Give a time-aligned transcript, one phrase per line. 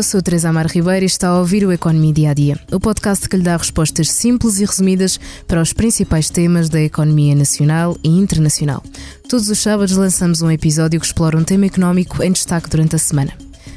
[0.00, 2.80] eu sou Teresa Amar Ribeiro e está a ouvir o Economia Dia a Dia, o
[2.80, 7.94] podcast que lhe dá respostas simples e resumidas para os principais temas da economia nacional
[8.02, 8.82] e internacional.
[9.28, 12.98] Todos os sábados lançamos um episódio que explora um tema económico em destaque durante a
[12.98, 13.34] semana.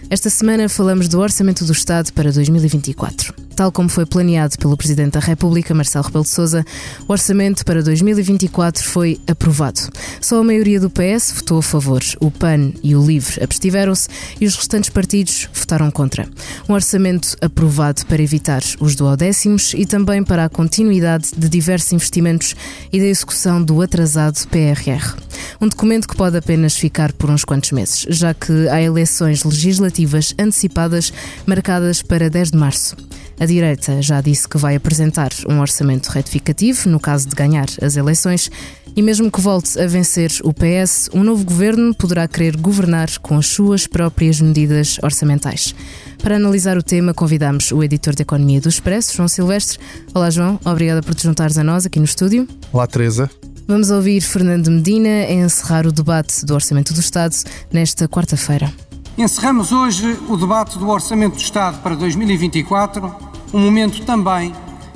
[0.10, 3.34] Esta semana falamos do Orçamento do Estado para 2024.
[3.56, 6.66] Tal como foi planeado pelo Presidente da República, Marcelo Rebelo de Sousa,
[7.08, 9.80] o orçamento para 2024 foi aprovado.
[10.20, 14.10] Só a maioria do PS votou a favor, o PAN e o LIVRE abstiveram-se
[14.42, 16.28] e os restantes partidos votaram contra.
[16.68, 22.56] Um orçamento aprovado para evitar os duodécimos e também para a continuidade de diversos investimentos
[22.92, 25.16] e da execução do atrasado PRR.
[25.62, 30.34] Um documento que pode apenas ficar por uns quantos meses, já que há eleições legislativas
[30.40, 31.14] antecipadas
[31.46, 32.96] marcadas para 10 de março.
[33.40, 37.96] A direita já disse que vai apresentar um orçamento retificativo no caso de ganhar as
[37.96, 38.50] eleições.
[38.96, 43.38] E mesmo que volte a vencer o PS, um novo governo poderá querer governar com
[43.38, 45.74] as suas próprias medidas orçamentais.
[46.22, 49.80] Para analisar o tema, convidamos o editor de Economia do Expresso, João Silvestre.
[50.14, 50.60] Olá, João.
[50.64, 52.48] Obrigada por te juntares a nós aqui no estúdio.
[52.72, 53.30] Olá, Teresa.
[53.68, 57.36] Vamos ouvir Fernando Medina a encerrar o debate do Orçamento do Estado
[57.72, 58.72] nesta quarta-feira.
[59.16, 63.16] Encerramos hoje o debate do Orçamento do Estado para 2024,
[63.54, 64.52] um momento também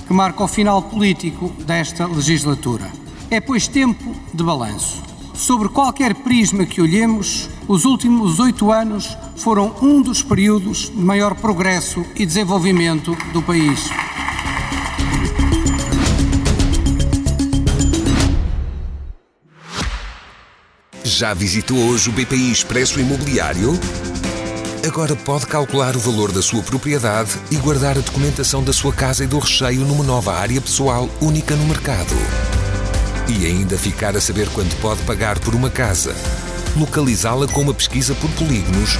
[0.07, 2.91] que marca o final político desta legislatura.
[3.29, 5.03] É, pois, tempo de balanço.
[5.35, 11.35] Sobre qualquer prisma que olhemos, os últimos oito anos foram um dos períodos de maior
[11.35, 13.87] progresso e desenvolvimento do país.
[21.17, 23.71] Já visitou hoje o BPI Expresso Imobiliário?
[24.85, 29.23] Agora pode calcular o valor da sua propriedade e guardar a documentação da sua casa
[29.23, 32.13] e do recheio numa nova área pessoal única no mercado.
[33.27, 36.15] E ainda ficar a saber quanto pode pagar por uma casa,
[36.75, 38.99] localizá-la com uma pesquisa por polígonos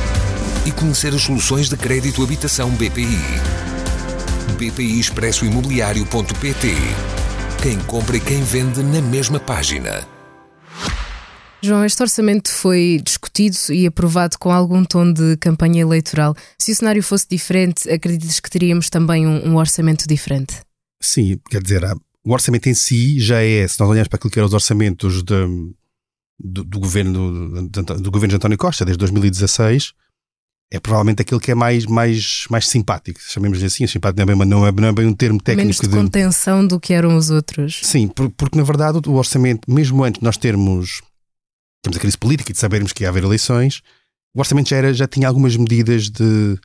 [0.66, 3.22] e conhecer as soluções de crédito habitação BPI.
[4.58, 6.76] BPI Expresso Imobiliário.pt
[7.62, 10.17] Quem compra e quem vende na mesma página.
[11.62, 16.36] João, este orçamento foi discutido e aprovado com algum tom de campanha eleitoral.
[16.60, 20.62] Se o cenário fosse diferente, acreditas que teríamos também um, um orçamento diferente?
[21.02, 21.84] Sim, quer dizer,
[22.24, 25.24] o orçamento em si já é, se nós olharmos para aquilo que eram os orçamentos
[25.24, 25.48] de,
[26.40, 29.94] do, do, governo, do governo de António Costa desde 2016,
[30.70, 33.88] é provavelmente aquele que é mais, mais, mais simpático, chamemos assim.
[33.88, 35.66] Simpático não é, bem, não, é, não é bem um termo técnico.
[35.66, 37.80] Menos de, de contenção do que eram os outros.
[37.84, 41.02] Sim, porque na verdade o orçamento, mesmo antes de nós termos
[41.88, 43.82] temos a crise política e de sabermos que ia haver eleições,
[44.36, 46.60] o orçamento já, era, já tinha algumas medidas de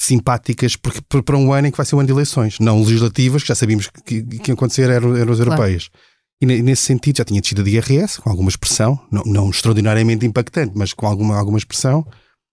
[0.00, 3.42] simpáticas porque, para um ano em que vai ser um ano de eleições, não legislativas,
[3.42, 5.88] que já sabíamos que, que iam acontecer, eram, eram as europeias.
[5.88, 6.06] Claro.
[6.38, 10.72] E nesse sentido já tinha descida de IRS, com alguma expressão, não, não extraordinariamente impactante,
[10.76, 12.06] mas com alguma, alguma expressão.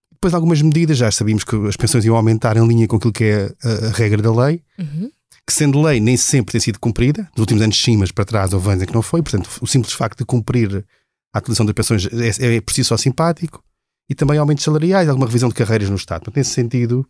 [0.09, 3.25] Depois algumas medidas, já sabíamos que as pensões iam aumentar em linha com aquilo que
[3.25, 5.11] é a, a regra da lei, uhum.
[5.45, 8.53] que sendo lei nem sempre tem sido cumprida, nos últimos anos sim, mas para trás
[8.53, 10.85] houve anos em que não foi, portanto o simples facto de cumprir
[11.34, 12.08] a atualização das pensões
[12.40, 13.64] é, é por si só simpático
[14.10, 16.20] e também aumentos salariais, alguma revisão de carreiras no Estado.
[16.20, 17.06] Portanto, nesse sentido,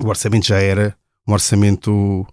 [0.00, 2.26] o orçamento já era um orçamento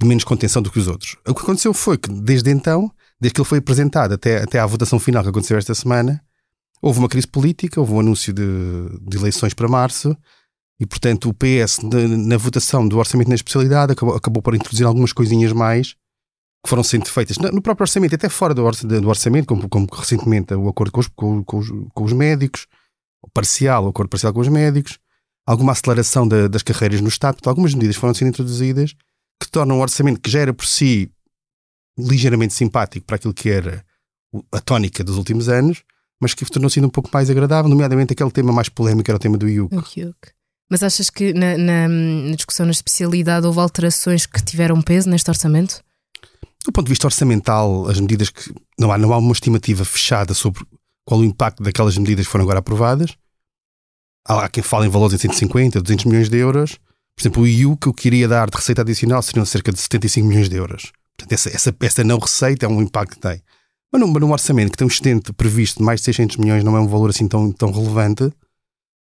[0.00, 1.16] de menos contenção do que os outros.
[1.26, 2.90] O que aconteceu foi que, desde então,
[3.20, 6.22] desde que ele foi apresentado até, até à votação final que aconteceu esta semana,
[6.82, 8.44] houve uma crise política, houve um anúncio de,
[9.02, 10.16] de eleições para março
[10.78, 14.86] e, portanto, o PS, na, na votação do orçamento na especialidade, acabou, acabou por introduzir
[14.86, 15.94] algumas coisinhas mais
[16.64, 20.66] que foram sendo feitas no próprio orçamento, até fora do, orçamento, como, como recentemente o
[20.66, 22.66] acordo com os, com, os, com os, médicos,
[23.22, 24.98] o parcial, o acordo parcial com os médicos,
[25.46, 28.94] alguma aceleração da, das carreiras no Estado, algumas medidas foram sendo introduzidas
[29.38, 31.12] que tornam o orçamento que já era por si
[31.98, 33.84] ligeiramente simpático para aquilo que era
[34.50, 35.84] a tónica dos últimos anos,
[36.18, 39.36] mas que tornou-se um pouco mais agradável, nomeadamente aquele tema mais polémico era o tema
[39.36, 39.76] do IUC.
[40.70, 45.28] Mas achas que na, na, na discussão na especialidade houve alterações que tiveram peso neste
[45.30, 45.84] orçamento?
[46.64, 48.52] Do ponto de vista orçamental, as medidas que.
[48.78, 50.64] Não há, não há uma estimativa fechada sobre
[51.04, 53.16] qual o impacto daquelas medidas que foram agora aprovadas.
[54.26, 56.78] Há quem fale em valores de 150, 200 milhões de euros.
[57.14, 59.78] Por exemplo, o IU que o que iria dar de receita adicional seriam cerca de
[59.78, 60.90] 75 milhões de euros.
[61.16, 63.42] Portanto, essa, essa, essa não receita é um impacto que tem.
[63.92, 66.76] Mas num, num orçamento que tem um excedente previsto de mais de 600 milhões, não
[66.76, 68.32] é um valor assim tão, tão relevante.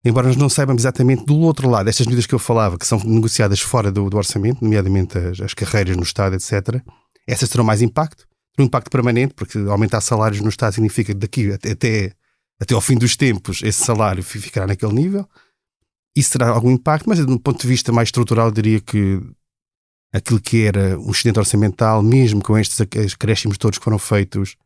[0.04, 3.00] Embora nós não saibamos exatamente do outro lado, estas medidas que eu falava, que são
[3.00, 6.80] negociadas fora do, do orçamento, nomeadamente as, as carreiras no Estado, etc.,
[7.28, 8.26] essas terão mais impacto,
[8.58, 12.12] um impacto permanente, porque aumentar salários no Estado significa que daqui até,
[12.60, 15.28] até ao fim dos tempos esse salário ficará naquele nível.
[16.16, 19.20] Isso terá algum impacto, mas do ponto de vista mais estrutural, diria que
[20.12, 24.56] aquilo que era um excedente orçamental, mesmo com estes acréscimos todos que foram feitos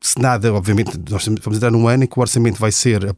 [0.00, 3.16] Se nada, obviamente, nós vamos entrar num ano em que o orçamento vai ser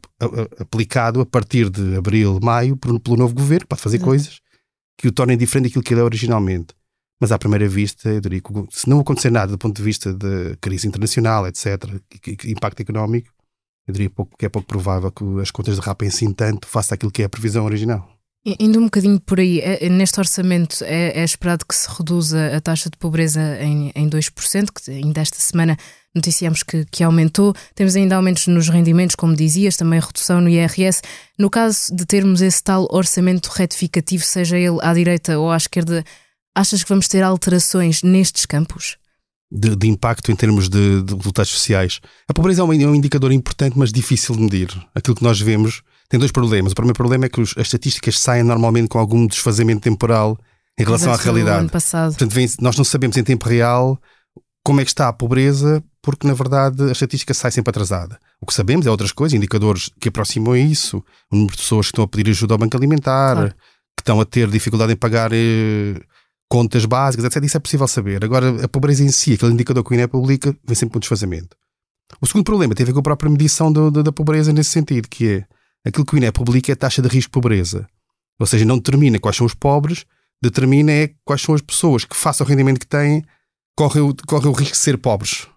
[0.59, 4.09] aplicado a partir de abril, maio, pelo novo governo, que pode fazer Exato.
[4.09, 4.39] coisas
[4.97, 6.73] que o tornem diferente daquilo que ele é originalmente.
[7.19, 10.13] Mas à primeira vista, eu diria que se não acontecer nada do ponto de vista
[10.13, 11.83] de crise internacional, etc.,
[12.45, 13.29] impacto económico,
[13.87, 17.23] eu diria que é pouco provável que as contas derrapem assim tanto face àquilo que
[17.23, 18.07] é a previsão original.
[18.59, 22.61] Indo um bocadinho por aí, é, neste orçamento é, é, esperado que se reduza a
[22.61, 25.75] taxa de pobreza em, em 2%, que ainda esta semana
[26.15, 27.53] noticiamos que, que aumentou.
[27.75, 31.01] Temos ainda aumentos nos rendimentos, como dizias, também redução no IRS.
[31.37, 36.05] No caso de termos esse tal orçamento retificativo, seja ele à direita ou à esquerda,
[36.57, 38.97] achas que vamos ter alterações nestes campos?
[39.49, 42.01] De, de, impacto em termos de, de, resultados sociais.
[42.27, 44.69] A pobreza é um, é um, indicador importante, mas difícil de medir.
[44.93, 46.73] Aquilo que nós vemos tem dois problemas.
[46.73, 50.37] O primeiro problema é que os, as estatísticas saem normalmente com algum desfazamento temporal
[50.77, 51.59] em relação à realidade.
[51.59, 52.09] Ano passado.
[52.09, 54.01] Portanto, vem, nós não sabemos em tempo real
[54.63, 58.19] como é que está a pobreza, porque na verdade a estatística sai sempre atrasada.
[58.41, 60.97] O que sabemos é outras coisas, indicadores que aproximam isso,
[61.31, 63.49] o número de pessoas que estão a pedir ajuda ao banco alimentar, claro.
[63.95, 66.01] que estão a ter dificuldade em pagar eh,
[66.49, 67.43] contas básicas, etc.
[67.43, 68.23] Isso é possível saber.
[68.23, 71.01] Agora, a pobreza em si, aquele indicador que o INE publica, vem sempre com um
[71.01, 71.55] desfazamento.
[72.21, 74.69] O segundo problema tem a ver com a própria medição do, do, da pobreza nesse
[74.69, 75.45] sentido, que é
[75.85, 77.87] aquilo que o INE publica é a taxa de risco de pobreza.
[78.39, 80.05] Ou seja, não determina quais são os pobres,
[80.41, 83.23] determina é quais são as pessoas que, face ao rendimento que têm,
[83.75, 85.47] correm o, correm o risco de ser pobres.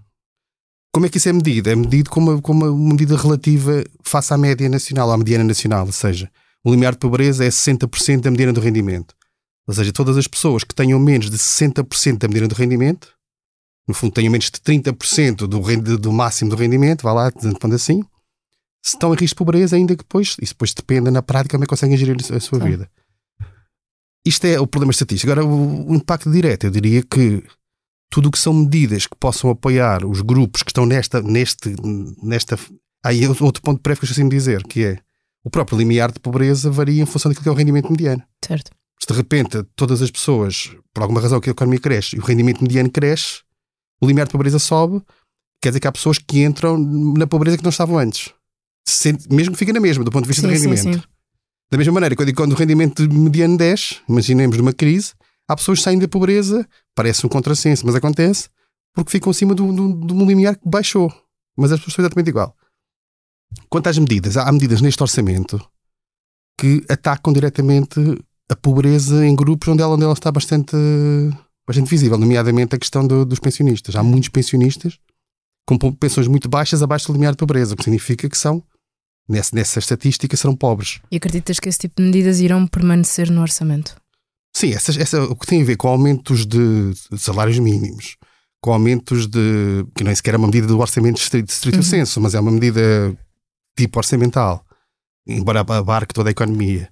[0.93, 1.71] Como é que isso é medido?
[1.71, 5.87] É medido como uma, como uma medida relativa face à média nacional, à mediana nacional.
[5.87, 6.31] Ou seja,
[6.65, 9.15] o limiar de pobreza é 60% da mediana do rendimento.
[9.67, 13.15] Ou seja, todas as pessoas que tenham menos de 60% da medida do rendimento,
[13.87, 18.03] no fundo tenham menos de 30% do, do máximo do rendimento, vá lá, dizendo assim,
[18.83, 21.65] se estão em risco de pobreza, ainda que depois, isso depois depende na prática como
[21.65, 22.91] é que conseguem gerir a sua vida.
[24.27, 25.31] Isto é o problema estatístico.
[25.33, 27.43] Agora, o, o impacto direto, eu diria que
[28.11, 31.75] tudo o que são medidas que possam apoiar os grupos que estão nesta, neste,
[32.23, 32.59] nesta.
[33.05, 34.99] Aí outro ponto prévio que eu esqueci de dizer, que é
[35.45, 38.23] o próprio limiar de pobreza varia em função daquilo que é o rendimento mediano.
[38.45, 38.71] Certo.
[39.03, 42.23] Se de repente todas as pessoas, por alguma razão que a economia cresce e o
[42.23, 43.43] rendimento mediano cresce,
[44.01, 45.03] o limiar de pobreza sobe,
[45.63, 48.33] quer dizer que há pessoas que entram na pobreza que não estavam antes.
[49.31, 50.83] mesmo que fiquem na mesma, do ponto de vista sim, do rendimento.
[50.83, 51.03] Sim, sim.
[51.71, 55.13] Da mesma maneira, quando, quando o rendimento mediano desce, imaginemos numa crise,
[55.49, 58.49] há pessoas que saem da pobreza, parece um contrassenso, mas acontece,
[58.93, 61.13] porque ficam acima do, do, do limiar que baixou.
[61.57, 62.57] Mas as pessoas são exatamente igual.
[63.69, 65.61] Quanto às medidas, há medidas neste orçamento
[66.59, 68.01] que atacam diretamente
[68.51, 70.77] a pobreza em grupos onde ela, onde ela está bastante,
[71.67, 73.95] bastante visível, nomeadamente a questão do, dos pensionistas.
[73.95, 74.99] Há muitos pensionistas
[75.65, 78.61] com pensões muito baixas abaixo do limiar de pobreza, o que significa que são,
[79.29, 81.01] nessa, nessa estatística, serão pobres.
[81.13, 83.95] E acreditas que esse tipo de medidas irão permanecer no orçamento?
[84.53, 88.17] Sim, essa, essa, o que tem a ver com aumentos de, de salários mínimos,
[88.61, 89.87] com aumentos de.
[89.95, 91.83] que nem sequer é uma medida do orçamento de estrito, estrito uhum.
[91.85, 93.17] senso, mas é uma medida
[93.79, 94.67] tipo orçamental,
[95.25, 96.91] embora abarque toda a economia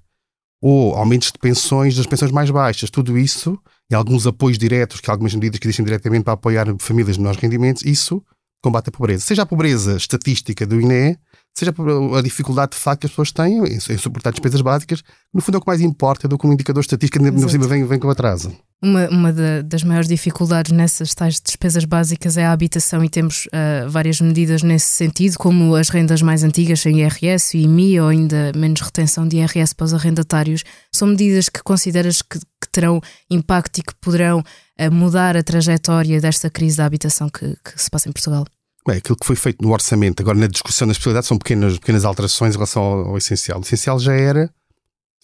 [0.61, 3.59] ou aumentos de pensões das pensões mais baixas, tudo isso,
[3.91, 7.41] e alguns apoios diretos, que algumas medidas que existem diretamente para apoiar famílias de menores
[7.41, 8.23] rendimentos, isso
[8.63, 9.25] combate a pobreza.
[9.25, 11.17] Seja a pobreza estatística do INE,
[11.57, 11.73] seja
[12.17, 15.03] a dificuldade de facto que as pessoas têm em, suportar despesas básicas,
[15.33, 17.85] no fundo é o que mais importa do que um indicador estatístico que cima vem,
[17.85, 18.53] vem com atraso.
[18.81, 23.47] Uma, uma da, das maiores dificuldades nessas tais despesas básicas é a habitação e temos
[23.47, 28.07] uh, várias medidas nesse sentido, como as rendas mais antigas sem IRS e IMI ou
[28.07, 30.63] ainda menos retenção de IRS para os arrendatários.
[30.93, 36.21] São medidas que consideras que, que terão impacto e que poderão uh, mudar a trajetória
[36.21, 38.47] desta crise da habitação que, que se passa em Portugal?
[38.87, 42.05] Bem, aquilo que foi feito no orçamento, agora na discussão das possibilidades, são pequenas, pequenas
[42.05, 43.59] alterações em relação ao, ao essencial.
[43.59, 44.49] O essencial já era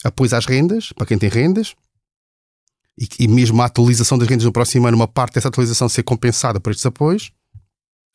[0.03, 1.77] apoio às rendas, para quem tem rendas,
[2.99, 6.03] e, e, mesmo a atualização das rendas no próximo ano, uma parte dessa atualização ser
[6.03, 7.33] compensada por estes apoios.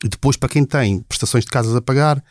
[0.03, 2.23] E depois, para quem tem prestações de casas a pagar,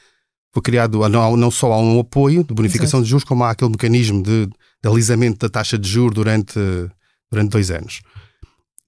[0.52, 3.04] foi criado não, não só há um apoio de bonificação Exato.
[3.04, 6.58] de juros, como há aquele mecanismo de, de alisamento da taxa de juros durante,
[7.30, 8.00] durante dois anos.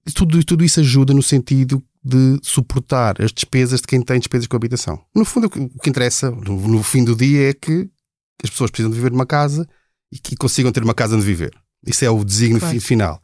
[0.07, 4.47] E tudo, tudo isso ajuda no sentido de suportar as despesas de quem tem despesas
[4.47, 4.99] com habitação.
[5.15, 5.49] No fundo, o
[5.79, 7.87] que interessa, no, no fim do dia, é que
[8.43, 9.67] as pessoas precisam de viver numa casa
[10.11, 11.51] e que consigam ter uma casa onde viver.
[11.85, 12.81] Isso é o desígnio claro.
[12.81, 13.21] final.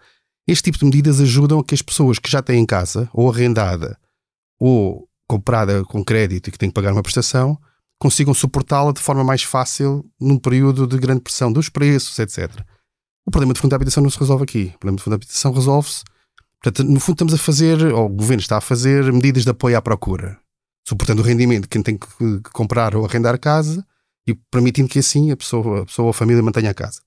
[0.47, 3.99] Este tipo de medidas ajudam a que as pessoas que já têm casa, ou arrendada,
[4.59, 7.59] ou comprada com crédito e que têm que pagar uma prestação,
[7.99, 12.49] consigam suportá-la de forma mais fácil num período de grande pressão dos preços, etc.
[13.25, 14.71] O problema de fundo de habitação não se resolve aqui.
[14.75, 16.03] O problema de fundo de habitação resolve-se
[16.61, 19.77] Portanto, no fundo, estamos a fazer, ou o governo está a fazer, medidas de apoio
[19.77, 20.39] à procura,
[20.87, 23.85] suportando o rendimento de quem tem que comprar ou arrendar casa
[24.27, 27.01] e permitindo que assim a pessoa, a pessoa ou a família mantenha a casa.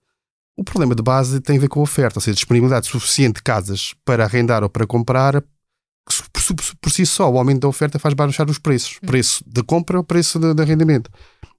[0.56, 3.42] O problema de base tem a ver com a oferta, ou seja, disponibilidade suficiente de
[3.42, 5.42] casas para arrendar ou para comprar
[6.32, 8.98] por, por, si só, o aumento da oferta faz baixar os preços.
[9.02, 11.10] O preço da compra ou preço de, arrendamento.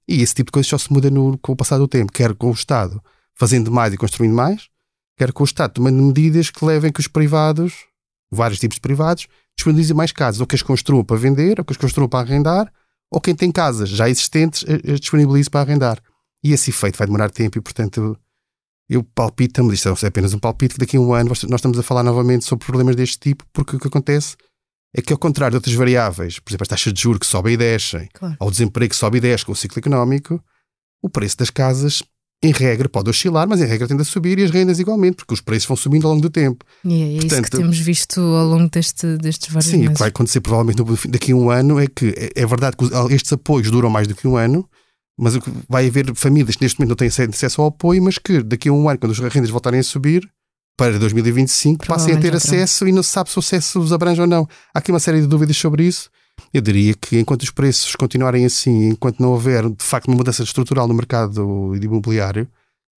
[0.06, 2.34] E esse tipo de coisas só se muda no, com o passar do tempo, quer
[2.34, 3.02] com o Estado
[3.34, 4.68] fazendo mais e construindo mais,
[5.16, 7.86] quer com o Estado tomando medidas que levem que os privados,
[8.30, 11.72] vários tipos de privados, disponibilizem mais casas, ou que as construam para vender, ou que
[11.72, 12.72] as construam para arrendar,
[13.10, 15.98] ou quem tem casas já existentes as disponibilize para arrendar.
[16.44, 18.18] E esse efeito vai demorar tempo e, portanto,
[18.92, 21.82] eu palpito, isto é apenas um palpite, que daqui a um ano nós estamos a
[21.82, 24.36] falar novamente sobre problemas deste tipo, porque o que acontece
[24.94, 27.54] é que, ao contrário de outras variáveis, por exemplo, as taxas de juros que sobem
[27.54, 28.36] e descem, claro.
[28.38, 30.42] ou o desemprego que sobe e desce com o ciclo económico,
[31.02, 32.02] o preço das casas,
[32.42, 35.32] em regra, pode oscilar, mas em regra tende a subir e as rendas igualmente, porque
[35.32, 36.64] os preços vão subindo ao longo do tempo.
[36.84, 39.86] E é Portanto, isso que temos visto ao longo deste, destes vários sim, meses.
[39.86, 42.76] Sim, o que vai acontecer provavelmente daqui a um ano é que é, é verdade
[42.76, 42.84] que
[43.14, 44.68] estes apoios duram mais do que um ano,
[45.18, 45.38] mas
[45.68, 48.72] vai haver famílias que neste momento não têm acesso ao apoio, mas que daqui a
[48.72, 50.28] um ano, quando as rendas voltarem a subir,
[50.76, 54.20] para 2025, passem a ter acesso e não se sabe se o acesso os abrange
[54.20, 54.48] ou não.
[54.74, 56.10] Há aqui uma série de dúvidas sobre isso.
[56.52, 60.42] Eu diria que enquanto os preços continuarem assim, enquanto não houver de facto uma mudança
[60.42, 62.48] estrutural no mercado imobiliário,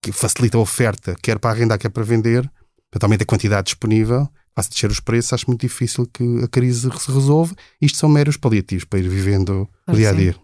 [0.01, 2.51] que facilita a oferta, quer para arrendar, quer para vender,
[2.91, 7.11] totalmente a quantidade disponível, faça descer os preços, acho muito difícil que a crise se
[7.11, 7.55] resolva.
[7.81, 10.37] Isto são meros paliativos para ir vivendo o dia a dia.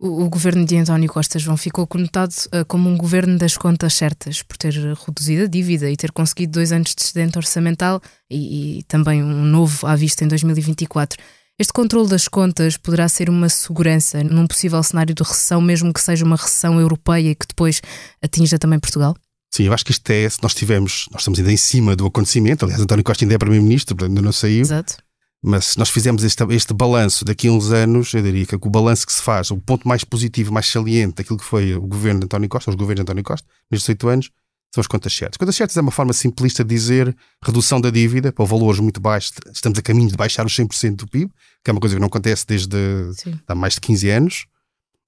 [0.00, 3.92] O, o, governo de António Costa João ficou conotado uh, como um governo das contas
[3.92, 8.78] certas, por ter reduzido a dívida e ter conseguido dois anos de excedente orçamental e,
[8.78, 11.22] e, também um novo à vista em 2024.
[11.58, 16.00] Este controle das contas poderá ser uma segurança num possível cenário de recessão, mesmo que
[16.00, 17.82] seja uma recessão europeia que depois
[18.22, 19.14] atinja também Portugal?
[19.52, 22.06] Sim, eu acho que isto é, se nós tivemos, nós estamos ainda em cima do
[22.06, 24.62] acontecimento, aliás, António Costa ainda é Primeiro-Ministro, ainda não saiu.
[24.62, 24.96] Exato.
[25.42, 28.70] Mas se nós fizermos este, este balanço daqui a uns anos, eu diria que o
[28.70, 32.20] balanço que se faz, o ponto mais positivo, mais saliente daquilo que foi o governo
[32.20, 34.30] de António Costa, os governos de António Costa, nestes oito anos,
[34.72, 35.38] são as contas certas.
[35.38, 39.32] Contas certas é uma forma simplista de dizer redução da dívida para valores muito baixos.
[39.52, 41.32] Estamos a caminho de baixar os 100% do PIB,
[41.64, 42.76] que é uma coisa que não acontece desde
[43.48, 44.46] há mais de 15 anos,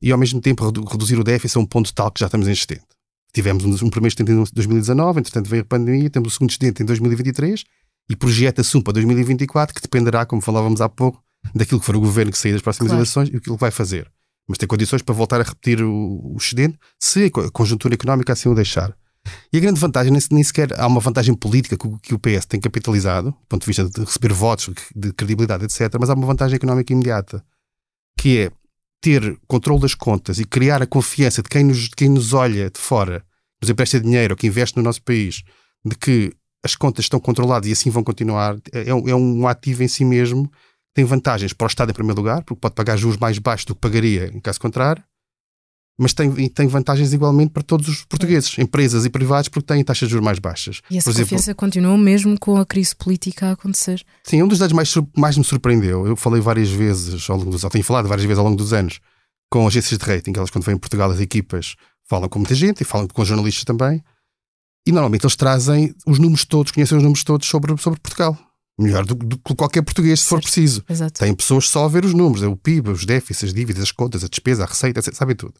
[0.00, 2.52] e ao mesmo tempo reduzir o déficit a um ponto tal que já estamos em
[2.52, 2.86] excedente.
[3.32, 6.82] Tivemos um, um primeiro excedente em 2019, entretanto veio a pandemia, temos o segundo excedente
[6.82, 7.64] em 2023
[8.12, 12.00] e projeta-se um para 2024 que dependerá, como falávamos há pouco, daquilo que for o
[12.00, 12.98] governo que sair das próximas claro.
[12.98, 14.12] eleições e o que ele vai fazer.
[14.46, 18.50] Mas tem condições para voltar a repetir o, o excedente se a conjuntura económica assim
[18.50, 18.94] o deixar.
[19.50, 23.30] E a grande vantagem, nem sequer há uma vantagem política que o PS tem capitalizado,
[23.30, 26.92] do ponto de vista de receber votos, de credibilidade, etc., mas há uma vantagem económica
[26.92, 27.42] imediata,
[28.18, 28.52] que é
[29.00, 32.68] ter controle das contas e criar a confiança de quem nos, de quem nos olha
[32.68, 33.24] de fora,
[33.62, 35.42] nos empresta dinheiro ou que investe no nosso país,
[35.82, 39.82] de que as contas estão controladas e assim vão continuar, é um, é um ativo
[39.82, 40.50] em si mesmo,
[40.94, 43.74] tem vantagens para o Estado em primeiro lugar, porque pode pagar juros mais baixos do
[43.74, 45.02] que pagaria em caso contrário,
[45.98, 50.08] mas tem, tem vantagens igualmente para todos os portugueses, empresas e privados, porque têm taxas
[50.08, 50.80] de juros mais baixas.
[50.90, 54.02] E essa Por confiança exemplo, continua mesmo com a crise política a acontecer?
[54.24, 57.62] Sim, um dos dados mais, mais me surpreendeu, eu falei várias vezes ao longo dos,
[57.62, 59.00] tenho falado várias vezes ao longo dos anos
[59.50, 61.76] com agências de rating, elas quando vêm em Portugal as equipas
[62.08, 64.02] falam com muita gente e falam com jornalistas também,
[64.86, 68.36] e normalmente eles trazem os números todos, conhecem os números todos sobre, sobre Portugal.
[68.78, 70.82] Melhor do que qualquer português, se for preciso.
[70.88, 71.20] Exato.
[71.20, 73.92] Tem pessoas só a ver os números, é o PIB, os déficits, as dívidas, as
[73.92, 75.54] contas, a despesa, a receita, sabem tudo.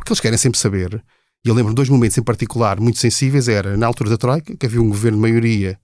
[0.00, 1.02] O que eles querem sempre saber,
[1.44, 4.56] e eu lembro de dois momentos em particular muito sensíveis, era na altura da Troika,
[4.56, 5.78] que havia um governo de maioria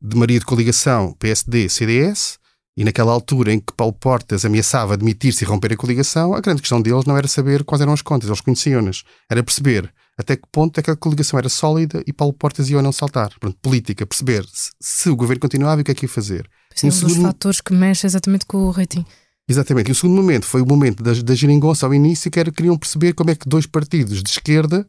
[0.00, 2.38] de maioria de coligação PSD, CDS,
[2.76, 6.60] e naquela altura em que Paulo Portas ameaçava demitir-se e romper a coligação, a grande
[6.60, 10.44] questão deles não era saber quais eram as contas, eles conheciam-nas, era perceber até que
[10.50, 13.30] ponto é que a coligação era sólida e Paulo Portas ia ou não saltar.
[13.38, 16.48] Pronto, política, perceber se, se o governo continuava e o que é que ia fazer.
[16.74, 19.04] Sim, um, um dos fatores que mexe exatamente com o rating.
[19.48, 19.88] Exatamente.
[19.88, 22.76] E o segundo momento foi o momento da, da geringonça ao início, que era queriam
[22.76, 24.88] perceber como é que dois partidos de esquerda,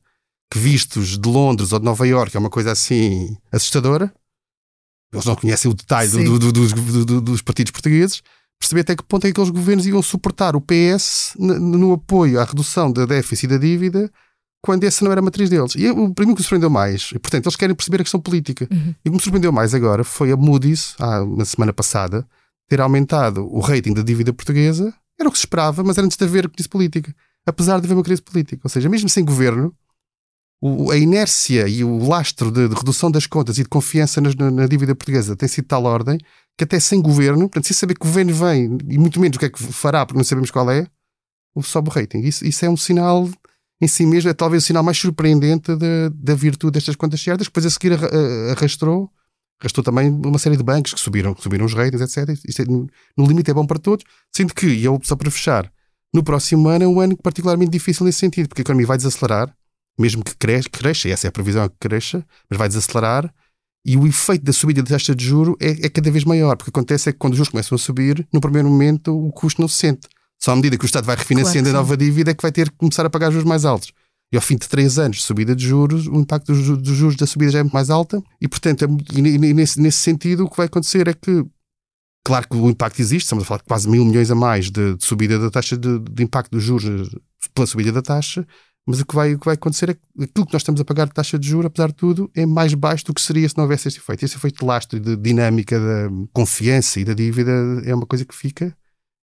[0.52, 4.12] que vistos de Londres ou de Nova Iorque é uma coisa assim assustadora,
[5.14, 8.22] eles não conhecem o detalhe do, do, do, dos partidos portugueses,
[8.60, 12.40] perceber até que ponto é que aqueles governos iam suportar o PS no, no apoio
[12.40, 14.12] à redução da déficit e da dívida
[14.62, 15.74] quando essa não era a matriz deles.
[15.76, 18.68] E o primeiro que me surpreendeu mais, e, portanto, eles querem perceber a questão política.
[18.72, 18.96] Uhum.
[19.04, 22.28] E o que me surpreendeu mais agora foi a Moody's, há uma semana passada,
[22.68, 24.94] ter aumentado o rating da dívida portuguesa.
[25.20, 27.14] Era o que se esperava, mas era antes de haver crise política.
[27.46, 28.62] Apesar de haver uma crise política.
[28.64, 29.74] Ou seja, mesmo sem governo,
[30.62, 34.36] o, a inércia e o lastro de, de, redução das contas e de confiança nas,
[34.36, 36.18] na, na, dívida portuguesa tem sido de tal ordem
[36.58, 39.40] que até sem governo, portanto, sem saber que o governo vem e muito menos o
[39.40, 40.88] que é que fará, porque não sabemos qual é,
[41.62, 42.20] sobe o rating.
[42.20, 43.30] Isso, isso é um sinal
[43.80, 45.72] em si mesmo é talvez o sinal mais surpreendente
[46.12, 47.94] da, virtude destas contas certas, que depois a seguir
[48.52, 49.10] arrastou,
[49.60, 52.38] arrastou também uma série de bancos que subiram, que subiram os ratings, etc.
[52.48, 54.04] Isto é, no, no, limite é bom para todos,
[54.36, 55.72] sendo que, e eu só para fechar,
[56.14, 59.56] no próximo ano é um ano particularmente difícil nesse sentido, porque a economia vai desacelerar,
[60.00, 63.32] mesmo que cresça, cresça essa é a previsão que cresça, mas vai desacelerar,
[63.86, 66.70] E o efeito da subida da taxa de juro é, é, cada vez maior, porque
[66.70, 69.68] acontece é que quando os juros começam a subir, no primeiro momento o custo não
[69.68, 70.08] se sente.
[70.40, 72.52] Só à medida que o Estado vai refinanciando claro a nova dívida é que vai
[72.52, 73.92] ter que começar a pagar juros mais altos.
[74.32, 77.26] E ao fim de três anos de subida de juros, o impacto dos, juros da
[77.26, 80.66] subida já é muito mais alta e, portanto, e, nesse, nesse sentido, o que vai
[80.66, 81.46] acontecer é que
[82.28, 84.96] Claro que o impacto existe, estamos a falar de quase mil milhões a mais de,
[84.96, 87.10] de subida da taxa de, de, impacto dos juros
[87.56, 88.46] pela subida da taxa,
[88.86, 90.84] mas o que, vai, o que vai acontecer é que aquilo que nós estamos a
[90.84, 93.56] pagar de taxa de juros, apesar de tudo, é mais baixo do que seria se
[93.56, 94.26] não houvesse este efeito.
[94.26, 97.52] Esse efeito de lastro de dinâmica da confiança e da dívida
[97.86, 98.76] é uma coisa que fica